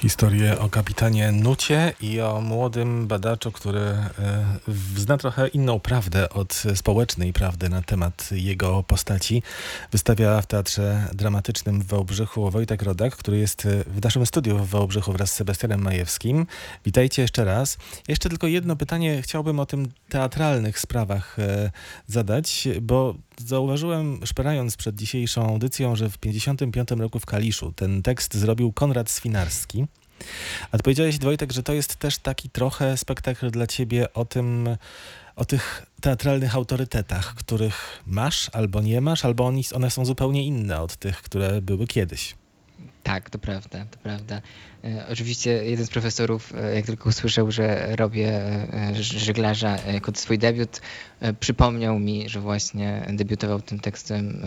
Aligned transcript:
Historię 0.00 0.58
o 0.58 0.68
kapitanie 0.68 1.32
Nucie 1.32 1.92
i 2.00 2.20
o 2.20 2.40
młodym 2.40 3.06
badaczu, 3.06 3.52
który 3.52 3.80
e, 3.80 4.08
zna 4.96 5.18
trochę 5.18 5.48
inną 5.48 5.80
prawdę 5.80 6.28
od 6.28 6.62
społecznej 6.74 7.32
prawdy 7.32 7.68
na 7.68 7.82
temat 7.82 8.28
jego 8.32 8.82
postaci. 8.82 9.42
Wystawia 9.92 10.42
w 10.42 10.46
Teatrze 10.46 11.08
Dramatycznym 11.12 11.80
w 11.80 11.86
Wałbrzychu 11.86 12.50
Wojtek 12.50 12.82
Rodak, 12.82 13.16
który 13.16 13.38
jest 13.38 13.68
w 13.86 14.04
naszym 14.04 14.26
studiu 14.26 14.58
w 14.58 14.68
Wałbrzychu 14.68 15.12
wraz 15.12 15.32
z 15.32 15.34
Sebastianem 15.34 15.82
Majewskim. 15.82 16.46
Witajcie 16.84 17.22
jeszcze 17.22 17.44
raz. 17.44 17.78
Jeszcze 18.08 18.28
tylko 18.28 18.46
jedno 18.46 18.76
pytanie 18.76 19.22
chciałbym 19.22 19.60
o 19.60 19.66
tym 19.66 19.88
teatralnych 20.08 20.78
sprawach 20.78 21.38
e, 21.38 21.70
zadać, 22.06 22.68
bo 22.82 23.14
zauważyłem, 23.48 24.20
szperając 24.24 24.76
przed 24.76 24.96
dzisiejszą 24.96 25.48
audycją, 25.48 25.96
że 25.96 26.10
w 26.10 26.18
1955 26.18 27.00
roku 27.00 27.18
w 27.18 27.26
Kaliszu 27.26 27.72
ten 27.72 28.02
tekst 28.02 28.34
zrobił 28.34 28.72
Konrad 28.72 29.10
Swinarski. 29.10 29.86
A 30.72 30.76
ty 30.76 30.82
powiedziałeś, 30.82 31.18
Wojtek, 31.18 31.52
że 31.52 31.62
to 31.62 31.72
jest 31.72 31.96
też 31.96 32.18
taki 32.18 32.50
trochę 32.50 32.96
spektakl 32.96 33.50
dla 33.50 33.66
ciebie 33.66 34.12
o 34.12 34.24
tym, 34.24 34.68
o 35.36 35.44
tych 35.44 35.86
teatralnych 36.00 36.54
autorytetach, 36.54 37.34
których 37.34 38.02
masz 38.06 38.50
albo 38.52 38.80
nie 38.80 39.00
masz, 39.00 39.24
albo 39.24 39.52
one 39.74 39.90
są 39.90 40.04
zupełnie 40.04 40.44
inne 40.44 40.80
od 40.80 40.96
tych, 40.96 41.22
które 41.22 41.62
były 41.62 41.86
kiedyś. 41.86 42.39
Tak, 43.10 43.30
to 43.30 43.38
prawda, 43.38 43.86
to 43.90 43.98
prawda. 43.98 44.42
E, 44.84 45.06
oczywiście 45.08 45.64
jeden 45.64 45.86
z 45.86 45.90
profesorów, 45.90 46.54
e, 46.54 46.74
jak 46.74 46.86
tylko 46.86 47.08
usłyszał, 47.08 47.50
że 47.50 47.96
robię 47.96 48.28
e, 48.28 48.94
żeglarza 49.02 49.76
jako 49.92 50.12
swój 50.14 50.38
debiut, 50.38 50.80
przypomniał 51.40 51.98
mi, 51.98 52.28
że 52.28 52.40
właśnie 52.40 53.06
debiutował 53.12 53.60
tym 53.60 53.80
tekstem 53.80 54.42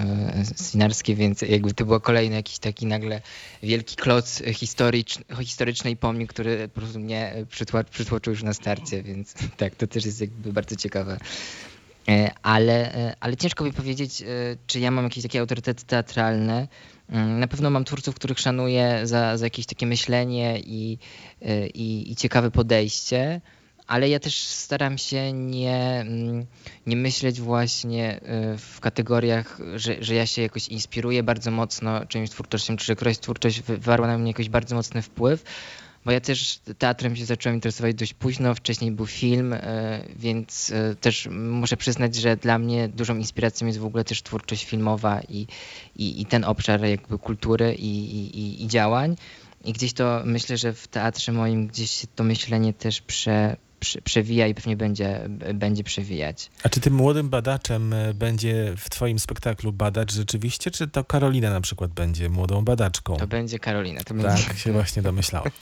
Sinarski, 0.55 1.15
więc 1.15 1.41
jakby 1.41 1.73
to 1.73 1.85
był 1.85 1.99
kolejny 1.99 2.35
jakiś 2.35 2.59
taki 2.59 2.85
nagle 2.85 3.21
wielki 3.63 3.95
kloc 3.95 4.41
historyczny, 4.53 5.23
historyczny 5.43 5.95
pomnik, 5.95 6.29
który 6.29 6.67
po 6.67 6.81
prostu 6.81 6.99
mnie 6.99 7.45
przytłoczył 7.91 8.33
już 8.33 8.43
na 8.43 8.53
starcie, 8.53 9.03
więc 9.03 9.33
tak, 9.57 9.75
to 9.75 9.87
też 9.87 10.05
jest 10.05 10.21
jakby 10.21 10.53
bardzo 10.53 10.75
ciekawe. 10.75 11.17
Ale, 12.43 13.15
ale 13.19 13.37
ciężko 13.37 13.63
mi 13.63 13.73
powiedzieć, 13.73 14.23
czy 14.67 14.79
ja 14.79 14.91
mam 14.91 15.03
jakieś 15.03 15.23
takie 15.23 15.39
autorytety 15.39 15.85
teatralne, 15.85 16.67
Mm, 17.09 17.39
na 17.39 17.47
pewno 17.47 17.69
mam 17.69 17.85
twórców, 17.85 18.15
których 18.15 18.39
szanuję 18.39 18.99
za, 19.03 19.37
za 19.37 19.45
jakieś 19.45 19.65
takie 19.65 19.85
myślenie 19.85 20.59
i, 20.59 20.97
i, 21.73 22.11
i 22.11 22.15
ciekawe 22.15 22.51
podejście, 22.51 23.41
ale 23.87 24.09
ja 24.09 24.19
też 24.19 24.43
staram 24.43 24.97
się 24.97 25.33
nie, 25.33 25.99
mm, 26.01 26.45
nie 26.87 26.95
myśleć 26.95 27.41
właśnie 27.41 28.19
w 28.57 28.79
kategoriach, 28.79 29.59
że, 29.75 29.95
że 29.99 30.15
ja 30.15 30.25
się 30.25 30.41
jakoś 30.41 30.67
inspiruję 30.67 31.23
bardzo 31.23 31.51
mocno 31.51 32.05
czyimś 32.05 32.29
twórczością, 32.29 32.77
czy 32.77 32.85
że 32.85 32.95
któraś 32.95 33.17
twórczość 33.17 33.61
wywarła 33.61 34.07
na 34.07 34.17
mnie 34.17 34.31
jakiś 34.31 34.49
bardzo 34.49 34.75
mocny 34.75 35.01
wpływ, 35.01 35.43
bo 36.05 36.11
ja 36.11 36.21
też 36.21 36.59
teatrem 36.77 37.15
się 37.15 37.25
zacząłem 37.25 37.55
interesować 37.55 37.95
dość 37.95 38.13
późno, 38.13 38.55
wcześniej 38.55 38.91
był 38.91 39.05
film, 39.05 39.53
e, 39.53 40.03
więc 40.15 40.71
e, 40.71 40.95
też 40.95 41.27
muszę 41.31 41.77
przyznać, 41.77 42.15
że 42.15 42.37
dla 42.37 42.59
mnie 42.59 42.89
dużą 42.89 43.17
inspiracją 43.17 43.67
jest 43.67 43.79
w 43.79 43.85
ogóle 43.85 44.03
też 44.03 44.23
twórczość 44.23 44.65
filmowa 44.65 45.21
i, 45.21 45.47
i, 45.95 46.21
i 46.21 46.25
ten 46.25 46.43
obszar 46.43 46.85
jakby 46.85 47.17
kultury 47.19 47.75
i, 47.75 48.15
i, 48.15 48.63
i 48.63 48.67
działań. 48.67 49.15
I 49.65 49.73
gdzieś 49.73 49.93
to 49.93 50.21
myślę, 50.25 50.57
że 50.57 50.73
w 50.73 50.87
teatrze 50.87 51.31
moim 51.31 51.67
gdzieś 51.67 52.05
to 52.15 52.23
myślenie 52.23 52.73
też 52.73 53.01
prze, 53.01 53.55
przewija 54.03 54.47
i 54.47 54.55
pewnie 54.55 54.77
będzie, 54.77 55.29
będzie 55.53 55.83
przewijać. 55.83 56.51
A 56.63 56.69
czy 56.69 56.79
tym 56.79 56.93
młodym 56.93 57.29
badaczem 57.29 57.93
e, 57.93 58.13
będzie 58.13 58.73
w 58.77 58.89
twoim 58.89 59.19
spektaklu 59.19 59.73
badacz 59.73 60.13
rzeczywiście, 60.13 60.71
czy 60.71 60.87
to 60.87 61.03
Karolina 61.03 61.49
na 61.49 61.61
przykład 61.61 61.91
będzie 61.91 62.29
młodą 62.29 62.65
badaczką? 62.65 63.17
To 63.17 63.27
będzie 63.27 63.59
Karolina. 63.59 64.03
To 64.03 64.13
będzie... 64.13 64.43
Tak, 64.43 64.57
się 64.57 64.71
właśnie 64.71 65.01
domyślałam. 65.01 65.51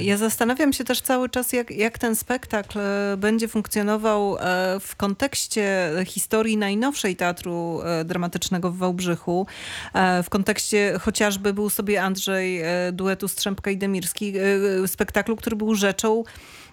Ja 0.00 0.16
zastanawiam 0.16 0.72
się 0.72 0.84
też 0.84 1.00
cały 1.00 1.28
czas, 1.28 1.52
jak, 1.52 1.70
jak 1.70 1.98
ten 1.98 2.16
spektakl 2.16 2.78
e, 2.78 3.16
będzie 3.16 3.48
funkcjonował 3.48 4.36
e, 4.36 4.80
w 4.80 4.96
kontekście 4.96 5.90
historii 6.06 6.56
najnowszej 6.56 7.16
teatru 7.16 7.80
dramatycznego 8.04 8.70
w 8.70 8.76
Wałbrzychu, 8.76 9.46
w 10.24 10.30
kontekście 10.30 10.98
chociażby 11.00 11.52
był 11.52 11.70
sobie 11.70 12.02
Andrzej 12.02 12.62
duetu 12.92 13.28
Strzępka 13.28 13.70
i 13.70 13.76
Demirski, 13.76 14.32
spektaklu, 14.86 15.36
który 15.36 15.56
był 15.56 15.74
rzeczą 15.74 16.24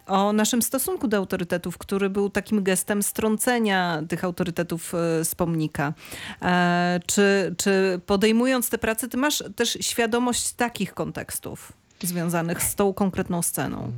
o 0.07 0.33
naszym 0.33 0.61
stosunku 0.61 1.07
do 1.07 1.17
autorytetów, 1.17 1.77
który 1.77 2.09
był 2.09 2.29
takim 2.29 2.63
gestem 2.63 3.03
strącenia 3.03 4.03
tych 4.09 4.23
autorytetów 4.23 4.93
e, 4.93 5.25
z 5.25 5.35
pomnika. 5.35 5.93
E, 6.41 6.99
czy, 7.05 7.55
czy 7.57 8.01
podejmując 8.05 8.69
tę 8.69 8.77
pracę, 8.77 9.07
ty 9.07 9.17
masz 9.17 9.43
też 9.55 9.77
świadomość 9.81 10.51
takich 10.53 10.93
kontekstów 10.93 11.73
związanych 12.03 12.63
z 12.63 12.75
tą 12.75 12.93
konkretną 12.93 13.41
sceną? 13.41 13.91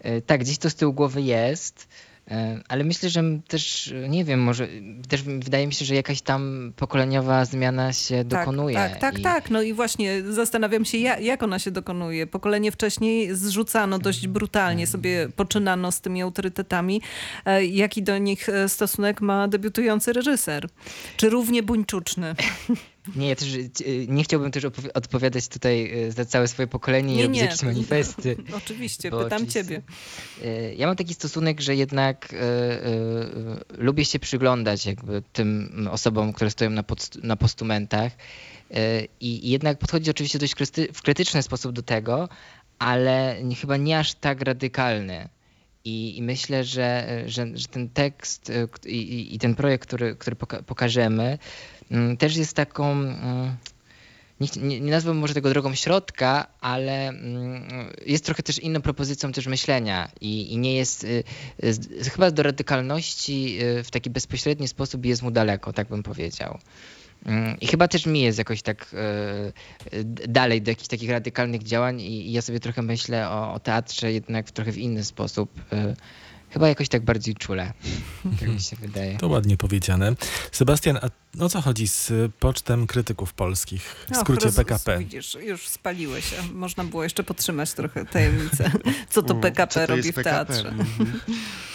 E, 0.00 0.22
tak, 0.22 0.40
gdzieś 0.40 0.58
to 0.58 0.70
z 0.70 0.74
tyłu 0.74 0.92
głowy 0.92 1.22
jest. 1.22 1.88
E, 2.30 2.60
ale 2.68 2.84
myślę, 2.84 3.08
że 3.08 3.22
też, 3.48 3.94
nie 4.08 4.24
wiem, 4.24 4.40
może 4.40 4.68
też 5.08 5.22
wydaje 5.22 5.66
mi 5.66 5.74
się, 5.74 5.84
że 5.84 5.94
jakaś 5.94 6.22
tam 6.22 6.72
pokoleniowa 6.76 7.44
zmiana 7.44 7.92
się 7.92 8.16
tak, 8.16 8.26
dokonuje. 8.26 8.76
Tak, 8.76 8.98
tak, 8.98 9.18
i... 9.18 9.22
tak. 9.22 9.50
No 9.50 9.62
i 9.62 9.72
właśnie 9.72 10.22
zastanawiam 10.22 10.84
się, 10.84 10.98
jak 10.98 11.42
ona 11.42 11.58
się 11.58 11.70
dokonuje. 11.70 12.26
Pokolenie 12.26 12.72
wcześniej 12.72 13.34
zrzucano 13.34 13.98
dość 13.98 14.26
brutalnie, 14.26 14.86
sobie 14.86 15.28
poczynano 15.36 15.92
z 15.92 16.00
tymi 16.00 16.22
autorytetami. 16.22 17.02
E, 17.44 17.64
jaki 17.64 18.02
do 18.02 18.18
nich 18.18 18.48
e, 18.48 18.68
stosunek 18.68 19.20
ma 19.20 19.48
debiutujący 19.48 20.12
reżyser? 20.12 20.68
Czy 21.16 21.30
równie 21.30 21.62
buńczuczny? 21.62 22.34
Nie, 23.16 23.28
ja 23.28 23.36
też 23.36 23.48
nie 24.08 24.24
chciałbym 24.24 24.50
też 24.50 24.64
odpowiadać 24.94 25.48
tutaj 25.48 26.06
e, 26.06 26.12
za 26.12 26.24
całe 26.24 26.48
swoje 26.48 26.66
pokolenie 26.66 27.14
nie, 27.14 27.20
i 27.20 27.22
robić 27.22 27.40
jakieś 27.40 27.62
manifesty. 27.62 28.36
Oczywiście, 28.64 29.10
pytam 29.10 29.26
oczywiście, 29.26 29.64
ciebie. 29.64 29.82
E, 30.44 30.74
ja 30.74 30.86
mam 30.86 30.96
taki 30.96 31.14
stosunek, 31.14 31.60
że 31.60 31.76
jednak 31.76 32.32
y, 32.32 32.36
y, 32.36 33.82
lubię 33.84 34.04
się 34.04 34.18
przyglądać 34.18 34.86
jakby 34.86 35.22
tym 35.32 35.88
osobom, 35.90 36.32
które 36.32 36.50
stoją 36.50 36.70
na, 36.70 36.82
pod, 36.82 37.24
na 37.24 37.36
postumentach 37.36 38.12
y, 38.70 39.08
i 39.20 39.50
jednak 39.50 39.78
podchodzi 39.78 40.10
oczywiście 40.10 40.38
dość 40.38 40.54
w 40.92 41.02
krytyczny 41.02 41.42
sposób 41.42 41.72
do 41.72 41.82
tego, 41.82 42.28
ale 42.78 43.36
nie, 43.42 43.56
chyba 43.56 43.76
nie 43.76 43.98
aż 43.98 44.14
tak 44.14 44.40
radykalny. 44.40 45.28
I, 45.86 46.18
I, 46.18 46.22
myślę, 46.22 46.64
że, 46.64 47.22
że, 47.26 47.46
że, 47.54 47.68
ten 47.68 47.88
tekst 47.88 48.52
i, 48.86 49.34
i, 49.34 49.38
ten 49.38 49.54
projekt, 49.54 49.86
który, 49.86 50.16
który 50.16 50.36
pokażemy, 50.66 51.24
Mm, 51.24 51.38
też 52.18 52.36
jest 52.36 52.56
taką, 52.56 52.92
mm, 52.92 53.56
nie, 54.40 54.80
nie, 54.80 54.90
nazwałbym 54.90 55.20
może 55.20 55.34
tego 55.34 55.50
drogą 55.50 55.74
środka, 55.74 56.46
ale 56.60 57.08
mm, 57.08 57.92
jest 58.06 58.24
trochę 58.24 58.42
też 58.42 58.58
inną 58.58 58.82
propozycją 58.82 59.32
też 59.32 59.46
myślenia 59.46 60.10
i, 60.20 60.52
i 60.52 60.58
nie 60.58 60.76
jest, 60.76 61.04
y, 61.04 61.24
chyba 62.12 62.30
do 62.30 62.42
radykalności 62.42 63.58
y, 63.62 63.84
w 63.84 63.90
taki 63.90 64.10
bezpośredni 64.10 64.68
sposób 64.68 65.06
jest 65.06 65.22
mu 65.22 65.30
daleko, 65.30 65.72
tak 65.72 65.88
bym 65.88 66.02
powiedział. 66.02 66.58
I 67.60 67.66
chyba 67.66 67.88
też 67.88 68.06
mi 68.06 68.20
jest 68.20 68.38
jakoś 68.38 68.62
tak 68.62 68.94
y, 69.92 70.04
dalej 70.28 70.62
do 70.62 70.70
jakichś 70.70 70.88
takich 70.88 71.10
radykalnych 71.10 71.62
działań 71.62 72.00
i, 72.00 72.32
ja 72.32 72.42
sobie 72.42 72.60
trochę 72.60 72.82
myślę 72.82 73.30
o, 73.30 73.52
o 73.52 73.60
teatrze 73.60 74.12
jednak 74.12 74.46
w 74.46 74.52
trochę 74.52 74.72
w 74.72 74.78
inny 74.78 75.04
sposób. 75.04 75.50
Chyba 76.54 76.68
jakoś 76.68 76.88
tak 76.88 77.02
bardziej 77.02 77.34
czule, 77.34 77.72
tak 78.40 78.48
mi 78.48 78.60
się 78.60 78.76
wydaje. 78.76 79.18
To 79.18 79.28
ładnie 79.28 79.56
powiedziane. 79.56 80.14
Sebastian, 80.52 80.96
a 80.96 81.08
o 81.44 81.48
co 81.48 81.60
chodzi 81.60 81.88
z 81.88 82.12
pocztem 82.40 82.86
krytyków 82.86 83.32
polskich, 83.32 84.06
w 84.10 84.16
skrócie 84.16 84.48
Och, 84.48 84.54
PKP? 84.54 84.98
Widzisz, 84.98 85.34
już 85.34 85.68
spaliły 85.68 86.22
się. 86.22 86.36
Można 86.52 86.84
było 86.84 87.02
jeszcze 87.02 87.24
podtrzymać 87.24 87.72
trochę 87.72 88.04
tajemnicę, 88.04 88.70
co 89.10 89.22
to 89.22 89.34
PKP 89.34 89.74
co 89.74 89.80
to 89.80 89.96
robi 89.96 90.12
w 90.12 90.22
teatrze. 90.22 90.70
-hmm. 90.70 91.06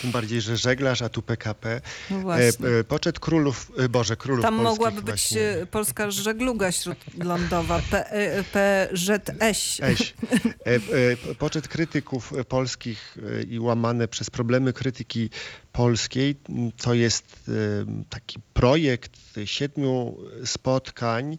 Tym 0.01 0.11
bardziej, 0.11 0.41
że 0.41 0.57
żeglarz, 0.57 1.01
a 1.01 1.09
tu 1.09 1.21
PKP. 1.21 1.81
No 2.09 2.17
e, 2.17 2.21
właśnie. 2.21 2.67
E, 2.67 2.83
poczet 2.83 3.19
królów, 3.19 3.71
e, 3.77 3.89
Boże, 3.89 4.15
królów 4.15 4.41
Tam 4.41 4.55
mogłaby 4.55 5.01
być 5.01 5.05
właśnie. 5.05 5.41
polska 5.71 6.11
żegluga 6.11 6.71
śródlądowa, 6.71 7.81
PZS. 8.51 9.81
Poczet 11.39 11.67
krytyków 11.67 12.33
polskich 12.47 13.17
i 13.49 13.59
łamane 13.59 14.07
przez 14.07 14.29
problemy 14.29 14.68
krytyki 14.73 15.29
polskiej. 15.71 16.35
To 16.77 16.93
jest 16.93 17.49
taki 18.09 18.39
projekt 18.53 19.11
siedmiu 19.45 20.17
spotkań, 20.45 21.37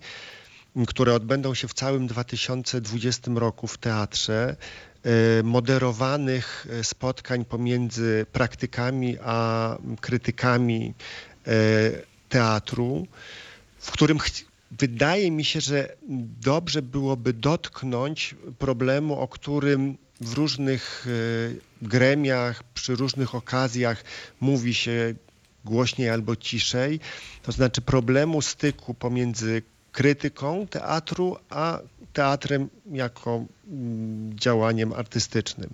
które 0.87 1.15
odbędą 1.15 1.55
się 1.55 1.69
w 1.69 1.75
całym 1.75 2.07
2020 2.07 3.31
roku 3.35 3.67
w 3.67 3.79
teatrze, 3.79 4.57
e, 5.03 5.43
moderowanych 5.43 6.67
spotkań 6.83 7.45
pomiędzy 7.45 8.27
praktykami 8.33 9.17
a 9.23 9.77
krytykami 10.01 10.95
e, 11.47 11.53
teatru, 12.29 13.07
w 13.79 13.91
którym 13.91 14.19
wydaje 14.71 15.31
mi 15.31 15.45
się, 15.45 15.61
że 15.61 15.97
dobrze 16.41 16.83
byłoby 16.83 17.33
dotknąć 17.33 18.35
problemu, 18.59 19.21
o 19.21 19.29
którym 19.29 19.99
w 20.21 20.33
różnych 20.33 21.07
e, 21.07 21.87
gremiach, 21.89 22.63
przy 22.63 22.97
różnych 22.97 23.35
okazjach 23.35 24.05
mówi 24.41 24.75
się 24.75 25.15
głośniej 25.65 26.11
albo 26.11 26.37
ciszej, 26.37 27.01
to 27.43 27.53
znaczy 27.53 27.81
problemu 27.81 28.43
styku 28.43 28.95
pomiędzy 28.95 29.63
krytyką 29.93 30.67
teatru 30.67 31.37
a 31.51 31.79
teatrem 32.13 32.69
jako 32.93 33.45
mm, 33.69 34.39
działaniem 34.39 34.93
artystycznym. 34.93 35.71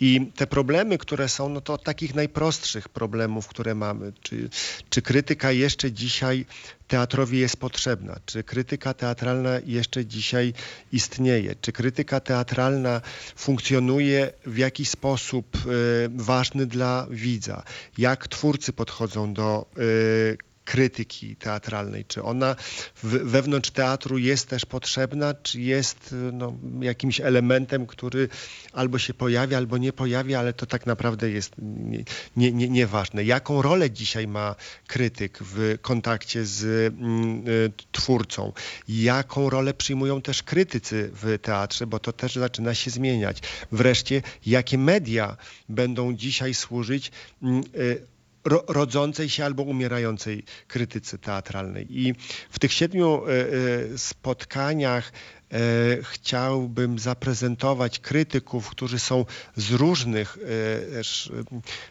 I 0.00 0.26
te 0.36 0.46
problemy, 0.46 0.98
które 0.98 1.28
są, 1.28 1.48
no 1.48 1.60
to 1.60 1.78
takich 1.78 2.14
najprostszych 2.14 2.88
problemów, 2.88 3.48
które 3.48 3.74
mamy. 3.74 4.12
Czy, 4.22 4.48
czy 4.90 5.02
krytyka 5.02 5.52
jeszcze 5.52 5.92
dzisiaj 5.92 6.46
teatrowi 6.88 7.38
jest 7.38 7.56
potrzebna? 7.56 8.16
Czy 8.26 8.42
krytyka 8.42 8.94
teatralna 8.94 9.50
jeszcze 9.66 10.06
dzisiaj 10.06 10.54
istnieje? 10.92 11.54
Czy 11.60 11.72
krytyka 11.72 12.20
teatralna 12.20 13.00
funkcjonuje 13.36 14.32
w 14.46 14.58
jakiś 14.58 14.88
sposób 14.88 15.56
y, 15.56 16.08
ważny 16.14 16.66
dla 16.66 17.06
widza? 17.10 17.62
Jak 17.98 18.28
twórcy 18.28 18.72
podchodzą 18.72 19.34
do 19.34 19.66
y, 19.78 20.51
krytyki 20.72 21.36
teatralnej? 21.36 22.04
Czy 22.04 22.22
ona 22.22 22.56
wewnątrz 23.02 23.70
teatru 23.70 24.18
jest 24.18 24.48
też 24.48 24.64
potrzebna, 24.64 25.34
czy 25.34 25.60
jest 25.60 26.14
no, 26.32 26.54
jakimś 26.80 27.20
elementem, 27.20 27.86
który 27.86 28.28
albo 28.72 28.98
się 28.98 29.14
pojawia, 29.14 29.56
albo 29.56 29.78
nie 29.78 29.92
pojawia, 29.92 30.38
ale 30.38 30.52
to 30.52 30.66
tak 30.66 30.86
naprawdę 30.86 31.30
jest 31.30 31.54
nieważne. 31.58 32.04
Nie, 32.36 32.52
nie, 32.52 32.68
nie 32.68 32.86
Jaką 33.24 33.62
rolę 33.62 33.90
dzisiaj 33.90 34.26
ma 34.26 34.54
krytyk 34.86 35.38
w 35.40 35.78
kontakcie 35.82 36.44
z 36.44 36.64
mm, 36.94 37.48
y, 37.48 37.72
twórcą? 37.92 38.52
Jaką 38.88 39.50
rolę 39.50 39.74
przyjmują 39.74 40.22
też 40.22 40.42
krytycy 40.42 41.10
w 41.12 41.38
teatrze, 41.42 41.86
bo 41.86 41.98
to 41.98 42.12
też 42.12 42.34
zaczyna 42.34 42.74
się 42.74 42.90
zmieniać. 42.90 43.38
Wreszcie, 43.72 44.22
jakie 44.46 44.78
media 44.78 45.36
będą 45.68 46.16
dzisiaj 46.16 46.54
służyć 46.54 47.12
mm, 47.42 47.62
y, 47.74 48.11
ro, 48.44 48.64
rodzącej 48.68 49.28
się 49.28 49.44
albo 49.44 49.62
umierającej 49.62 50.44
krytyce 50.68 51.18
teatralnej. 51.18 51.86
I 51.90 52.14
w 52.50 52.58
tych 52.58 52.72
siedmiu 52.72 53.22
e, 53.26 53.30
e, 53.30 53.98
spotkaniach 53.98 55.12
e, 55.12 55.58
chciałbym 56.02 56.98
zaprezentować 56.98 57.98
krytyków, 57.98 58.70
którzy 58.70 58.98
są 58.98 59.24
z 59.56 59.70
różnych 59.70 60.38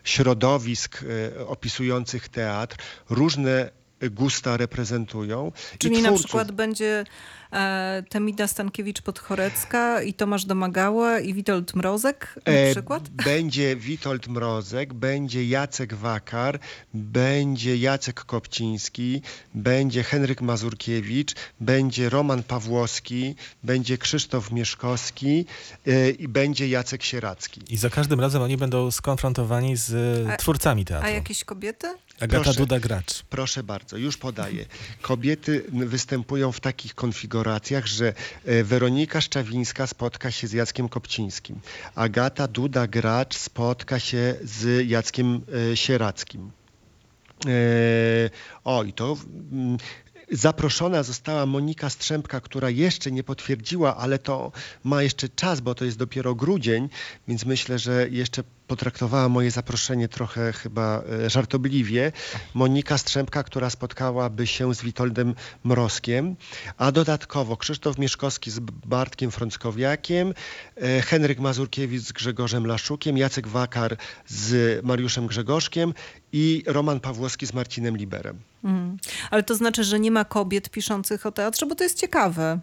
środowisk 0.03 1.03
opisujących 1.48 2.30
teatr, 2.30 2.77
różne 3.09 3.71
gusta 4.01 4.57
reprezentują. 4.57 5.51
Czyli 5.77 6.01
na 6.01 6.12
przykład 6.12 6.51
będzie 6.51 7.03
e, 7.51 8.03
Temida 8.09 8.45
Stankiewicz-Podchorecka 8.45 10.06
i 10.06 10.13
Tomasz 10.13 10.45
Domagała 10.45 11.19
i 11.19 11.33
Witold 11.33 11.75
Mrozek 11.75 12.39
na 12.45 12.53
e, 12.53 12.71
przykład? 12.71 13.09
Będzie 13.25 13.75
Witold 13.75 14.27
Mrozek, 14.27 14.94
będzie 14.94 15.45
Jacek 15.45 15.94
Wakar, 15.94 16.59
będzie 16.94 17.77
Jacek 17.77 18.25
Kopciński, 18.25 19.21
będzie 19.53 20.03
Henryk 20.03 20.42
Mazurkiewicz, 20.42 21.33
będzie 21.59 22.09
Roman 22.09 22.44
Pawłowski, 22.44 23.36
będzie 23.63 23.98
Krzysztof 23.98 24.51
Mieszkowski 24.51 25.45
e, 25.88 26.09
i 26.09 26.27
będzie 26.27 26.68
Jacek 26.68 27.03
Sieracki. 27.03 27.62
I 27.69 27.77
za 27.77 27.89
każdym 27.89 28.19
razem 28.19 28.42
oni 28.42 28.57
będą 28.57 28.92
skonfrontowani 28.92 29.77
z 29.77 29.94
a, 30.30 30.38
twórcami 30.38 30.86
teatru. 30.86 31.07
A 31.07 31.12
jakieś 31.12 31.44
kobiety? 31.44 31.88
Agata 32.19 32.44
proszę, 32.44 32.59
Duda 32.59 32.80
Gracz. 32.80 33.24
Proszę 33.30 33.63
bardzo, 33.63 33.98
już 33.98 34.18
podaję. 34.18 34.65
Kobiety 35.01 35.63
występują 35.71 36.51
w 36.51 36.59
takich 36.59 36.95
konfiguracjach, 36.95 37.40
że 37.85 38.13
e, 38.45 38.63
Weronika 38.63 39.21
Szczawińska 39.21 39.88
spotka 39.88 40.31
się 40.31 40.47
z 40.47 40.53
Jackiem 40.53 40.89
Kopcińskim. 40.89 41.59
Agata 41.95 42.47
Duda 42.47 42.88
Gracz 42.88 43.38
spotka 43.38 43.99
się 43.99 44.35
z 44.43 44.89
Jackiem 44.89 45.41
e, 45.71 45.77
Sierackim. 45.77 46.51
E, 47.47 47.51
o, 48.63 48.83
i 48.83 48.93
to 48.93 49.17
mm, 49.51 49.77
Zaproszona 50.31 51.03
została 51.03 51.45
Monika 51.45 51.89
Strzępka, 51.89 52.41
która 52.41 52.69
jeszcze 52.69 53.11
nie 53.11 53.23
potwierdziła, 53.23 53.97
ale 53.97 54.19
to 54.19 54.51
ma 54.83 55.03
jeszcze 55.03 55.29
czas, 55.29 55.61
bo 55.61 55.75
to 55.75 55.85
jest 55.85 55.97
dopiero 55.97 56.35
grudzień, 56.35 56.89
więc 57.27 57.45
myślę, 57.45 57.79
że 57.79 58.09
jeszcze 58.09 58.43
potraktowała 58.71 59.29
moje 59.29 59.51
zaproszenie 59.51 60.07
trochę 60.07 60.53
chyba 60.53 61.03
e, 61.25 61.29
żartobliwie. 61.29 62.12
Monika 62.53 62.97
Strzępka, 62.97 63.44
która 63.44 63.69
spotkałaby 63.69 64.47
się 64.47 64.75
z 64.75 64.81
Witoldem 64.81 65.35
Mrozkiem, 65.63 66.35
a 66.77 66.91
dodatkowo 66.91 67.57
Krzysztof 67.57 67.97
Mieszkowski 67.97 68.51
z 68.51 68.59
Bartkiem 68.85 69.31
Frąckowiakiem, 69.31 70.33
e, 70.75 71.01
Henryk 71.01 71.39
Mazurkiewicz 71.39 72.01
z 72.01 72.12
Grzegorzem 72.12 72.68
Laszukiem, 72.68 73.18
Jacek 73.18 73.47
Wakar 73.47 73.97
z 74.27 74.79
Mariuszem 74.85 75.27
Grzegorzkiem 75.27 75.94
i 76.33 76.63
Roman 76.67 77.00
Pawłowski 77.00 77.45
z 77.45 77.53
Marcinem 77.53 77.97
Liberem. 77.97 78.39
Mm. 78.63 78.97
Ale 79.31 79.44
to 79.44 79.56
znaczy, 79.56 79.83
że 79.83 80.00
nie 80.00 80.12
ma 80.12 80.25
kobiet 80.25 80.69
piszących 80.69 81.25
o 81.25 81.31
teatrze, 81.31 81.65
bo 81.65 81.75
to 81.75 81.83
jest 81.83 82.00
ciekawe. 82.00 82.59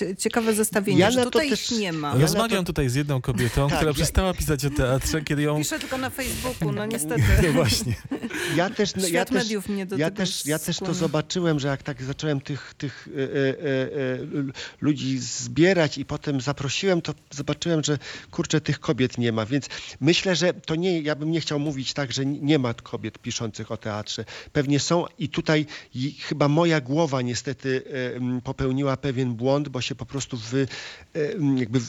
E, 0.00 0.16
ciekawe 0.16 0.54
zestawienie, 0.54 1.00
ja 1.00 1.10
że 1.10 1.24
tutaj 1.24 1.50
też, 1.50 1.72
ich 1.72 1.78
nie 1.78 1.92
ma. 1.92 2.14
Rozmawiam 2.14 2.64
to... 2.64 2.72
tutaj 2.72 2.88
z 2.88 2.94
jedną 2.94 3.20
kobietą, 3.20 3.68
tak, 3.68 3.78
która 3.78 3.90
ja... 3.90 3.94
przestała 3.94 4.34
pisać 4.34 4.64
o 4.64 4.70
teatrze, 4.70 5.22
kiedy 5.28 5.42
ją... 5.42 5.58
Piszę 5.58 5.78
tylko 5.78 5.98
na 5.98 6.10
Facebooku, 6.10 6.72
no 6.72 6.86
niestety. 6.94 7.22
No 7.46 7.52
właśnie. 7.52 7.94
Ja 8.56 8.70
też, 8.70 8.90
Świat 8.90 9.10
ja 9.10 9.24
też, 9.24 9.34
mediów 9.34 9.68
mnie 9.68 9.86
do 9.86 9.96
ja 9.96 10.10
też, 10.10 10.46
ja 10.46 10.58
też 10.58 10.78
to 10.78 10.94
zobaczyłem, 10.94 11.60
że 11.60 11.68
jak 11.68 11.82
tak 11.82 12.02
zacząłem 12.02 12.40
tych, 12.40 12.74
tych 12.78 13.08
e, 13.08 13.22
e, 13.22 13.26
e, 13.26 14.18
ludzi 14.80 15.18
zbierać 15.18 15.98
i 15.98 16.04
potem 16.04 16.40
zaprosiłem, 16.40 17.02
to 17.02 17.14
zobaczyłem, 17.30 17.84
że 17.84 17.98
kurczę, 18.30 18.60
tych 18.60 18.80
kobiet 18.80 19.18
nie 19.18 19.32
ma, 19.32 19.46
więc 19.46 19.68
myślę, 20.00 20.36
że 20.36 20.54
to 20.54 20.74
nie, 20.74 21.00
ja 21.00 21.14
bym 21.14 21.30
nie 21.30 21.40
chciał 21.40 21.58
mówić 21.58 21.92
tak, 21.92 22.12
że 22.12 22.26
nie 22.26 22.58
ma 22.58 22.74
kobiet 22.74 23.18
piszących 23.18 23.72
o 23.72 23.76
teatrze. 23.76 24.24
Pewnie 24.52 24.80
są 24.80 25.04
i 25.18 25.28
tutaj 25.28 25.66
chyba 26.20 26.48
moja 26.48 26.80
głowa 26.80 27.22
niestety 27.22 27.82
popełniła 28.44 28.96
pewien 28.96 29.34
błąd, 29.34 29.68
bo 29.68 29.80
się 29.80 29.94
po 29.94 30.06
prostu 30.06 30.36
wy, 30.36 30.68
jakby 31.56 31.78
E, 31.78 31.82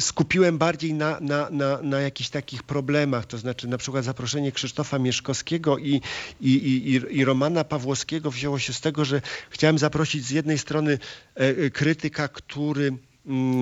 skupiłem 0.00 0.58
bardziej 0.58 0.94
na, 0.94 1.20
na, 1.20 1.50
na, 1.50 1.82
na 1.82 2.00
jakichś 2.00 2.30
takich 2.30 2.62
problemach, 2.62 3.26
to 3.26 3.38
znaczy 3.38 3.68
na 3.68 3.78
przykład 3.78 4.04
zaproszenie 4.04 4.52
Krzysztofa 4.52 4.98
Mieszkowskiego 4.98 5.78
i, 5.78 6.00
i, 6.40 6.50
i, 6.50 7.18
i 7.18 7.24
Romana 7.24 7.64
Pawłowskiego 7.64 8.30
wzięło 8.30 8.58
się 8.58 8.72
z 8.72 8.80
tego, 8.80 9.04
że 9.04 9.22
chciałem 9.50 9.78
zaprosić 9.78 10.24
z 10.24 10.30
jednej 10.30 10.58
strony 10.58 10.98
e, 11.34 11.70
krytyka, 11.70 12.28
który. 12.28 12.92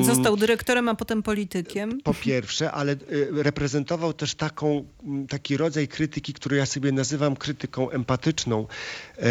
Został 0.03 0.37
dyrektorem, 0.37 0.89
a 0.89 0.95
potem 0.95 1.23
politykiem. 1.23 2.01
Po 2.01 2.15
pierwsze, 2.15 2.73
ale 2.73 2.93
y, 2.93 3.29
reprezentował 3.31 4.13
też 4.13 4.35
taką, 4.35 4.85
mm, 5.05 5.27
taki 5.27 5.57
rodzaj 5.57 5.89
krytyki, 5.89 6.33
który 6.33 6.57
ja 6.57 6.67
sobie 6.67 6.93
nazywam 6.93 7.37
krytyką 7.37 7.91
empatyczną, 7.91 8.67
e, 9.19 9.25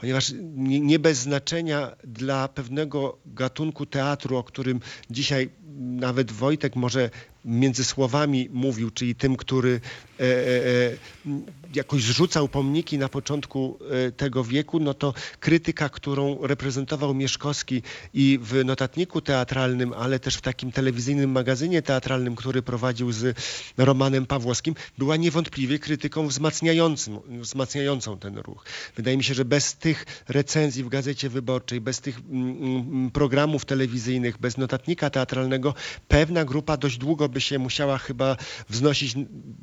ponieważ 0.00 0.32
nie, 0.40 0.80
nie 0.80 0.98
bez 0.98 1.18
znaczenia 1.18 1.96
dla 2.04 2.48
pewnego 2.48 3.18
gatunku 3.26 3.86
teatru, 3.86 4.36
o 4.36 4.44
którym 4.44 4.80
dzisiaj 5.10 5.50
nawet 5.78 6.32
Wojtek 6.32 6.76
może 6.76 7.10
między 7.44 7.84
słowami 7.84 8.48
mówił, 8.52 8.90
czyli 8.90 9.14
tym, 9.14 9.36
który 9.36 9.80
e, 10.20 10.22
e, 10.22 10.26
e, 10.26 11.60
jakoś 11.74 12.02
zrzucał 12.02 12.48
pomniki 12.48 12.98
na 12.98 13.08
początku 13.08 13.78
e, 14.06 14.12
tego 14.12 14.44
wieku, 14.44 14.80
no 14.80 14.94
to 14.94 15.14
krytyka, 15.40 15.88
którą 15.88 16.46
reprezentował 16.46 17.14
Mieszkowski 17.14 17.82
i 18.14 18.38
w 18.42 18.64
notatniku 18.64 19.20
teatralnym, 19.20 19.92
ale 19.92 20.18
też 20.18 20.36
w 20.36 20.40
takim 20.40 20.72
telewizyjnym 20.72 21.30
magazynie 21.30 21.82
teatralnym, 21.82 22.36
który 22.36 22.62
prowadził 22.62 23.12
z 23.12 23.38
Romanem 23.78 24.26
Pawłowskim, 24.26 24.74
była 24.98 25.16
niewątpliwie 25.16 25.78
krytyką 25.78 26.28
wzmacniającą, 26.28 27.20
wzmacniającą 27.40 28.18
ten 28.18 28.38
ruch. 28.38 28.64
Wydaje 28.96 29.16
mi 29.16 29.24
się, 29.24 29.34
że 29.34 29.44
bez 29.44 29.74
tych 29.74 30.06
recenzji 30.28 30.84
w 30.84 30.88
Gazecie 30.88 31.28
Wyborczej, 31.28 31.80
bez 31.80 32.00
tych 32.00 32.18
mm, 32.18 32.62
mm, 32.62 33.10
programów 33.10 33.64
telewizyjnych, 33.64 34.38
bez 34.38 34.56
notatnika 34.56 35.10
teatralnego, 35.10 35.74
pewna 36.08 36.44
grupa 36.44 36.76
dość 36.76 36.98
długo 36.98 37.28
by 37.30 37.40
się 37.40 37.58
musiała 37.58 37.98
chyba 37.98 38.36
wznosić 38.68 39.14